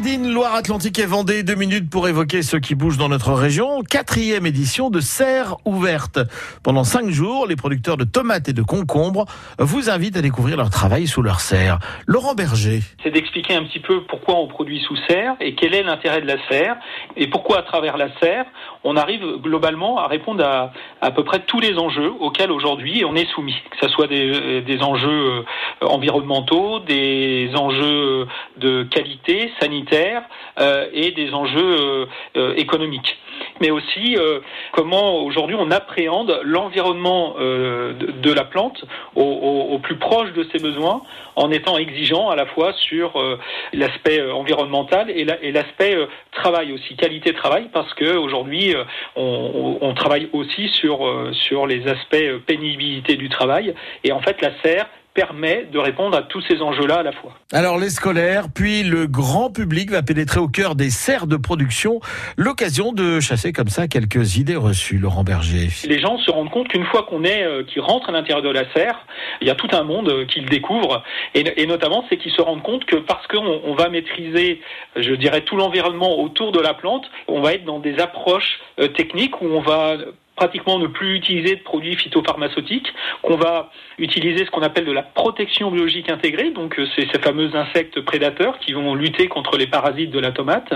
[0.00, 3.82] Made Loire-Atlantique et Vendée, deux minutes pour évoquer ce qui bouge dans notre région.
[3.82, 6.18] Quatrième édition de Serre ouverte.
[6.62, 9.26] Pendant cinq jours, les producteurs de tomates et de concombres
[9.58, 11.78] vous invitent à découvrir leur travail sous leur serre.
[12.06, 12.80] Laurent Berger.
[13.02, 16.26] C'est d'expliquer un petit peu pourquoi on produit sous serre et quel est l'intérêt de
[16.26, 16.76] la serre
[17.16, 18.46] et pourquoi à travers la serre,
[18.84, 20.72] on arrive globalement à répondre à
[21.02, 24.62] à peu près tous les enjeux auxquels aujourd'hui on est soumis, que ce soit des,
[24.62, 25.44] des enjeux
[25.82, 30.22] euh, environnementaux, des enjeux de qualité sanitaire
[30.58, 33.18] euh, et des enjeux euh, économiques.
[33.60, 34.40] Mais aussi euh,
[34.72, 40.32] comment aujourd'hui on appréhende l'environnement euh, de, de, la plante au, au, au, plus proche
[40.32, 41.02] de ses besoins,
[41.36, 43.38] en étant exigeant à la fois sur euh,
[43.72, 48.74] l'aspect environnemental et l'aspect la, travail aussi, qualité travail, parce que aujourd'hui
[49.16, 50.98] on, on, travaille aussi sur
[51.32, 53.74] sur les aspects pénibilité du travail,
[54.04, 57.34] et en fait la serre permet de répondre à tous ces enjeux-là à la fois.
[57.52, 62.00] Alors les scolaires, puis le grand public va pénétrer au cœur des serres de production,
[62.36, 65.68] l'occasion de chasser comme ça quelques idées reçues, Laurent Berger.
[65.86, 68.50] Les gens se rendent compte qu'une fois qu'on est, euh, qui rentre à l'intérieur de
[68.50, 69.06] la serre,
[69.40, 71.02] il y a tout un monde euh, qu'ils découvrent,
[71.34, 74.60] et, et notamment c'est qu'ils se rendent compte que parce qu'on on va maîtriser,
[74.96, 78.88] je dirais, tout l'environnement autour de la plante, on va être dans des approches euh,
[78.88, 79.96] techniques où on va
[80.42, 85.02] pratiquement ne plus utiliser de produits phytopharmaceutiques, qu'on va utiliser ce qu'on appelle de la
[85.02, 89.68] protection biologique intégrée, donc euh, c'est ces fameux insectes prédateurs qui vont lutter contre les
[89.68, 90.74] parasites de la tomate.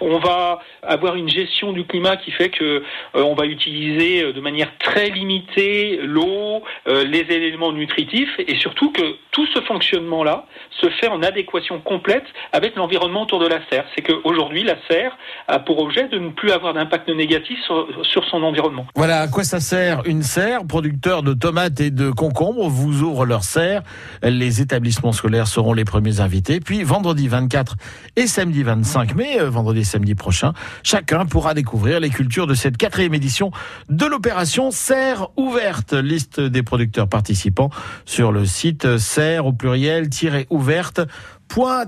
[0.00, 2.82] On va avoir une gestion du climat qui fait que euh,
[3.22, 8.92] on va utiliser euh, de manière très limitée l'eau, euh, les éléments nutritifs et surtout
[8.92, 13.84] que tout ce fonctionnement-là se fait en adéquation complète avec l'environnement autour de la serre.
[13.94, 15.16] C'est qu'aujourd'hui la serre
[15.48, 18.86] a pour objet de ne plus avoir d'impact négatif sur, sur son environnement.
[18.96, 20.64] Voilà à quoi ça sert une serre?
[20.64, 23.82] Producteurs de tomates et de concombres vous ouvrent leur serre.
[24.22, 26.60] Les établissements scolaires seront les premiers invités.
[26.60, 27.76] Puis vendredi 24
[28.16, 32.54] et samedi 25 mai, euh, vendredi et samedi prochain, chacun pourra découvrir les cultures de
[32.54, 33.50] cette quatrième édition
[33.90, 35.92] de l'opération Serre ouverte.
[35.92, 37.68] Liste des producteurs participants
[38.06, 40.08] sur le site serre au pluriel
[40.48, 41.02] ouverte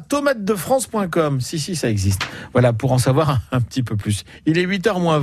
[0.08, 1.40] tomatedefrance.com.
[1.40, 2.26] Si, si, ça existe.
[2.52, 4.24] Voilà, pour en savoir un, un petit peu plus.
[4.46, 5.16] Il est 8h moins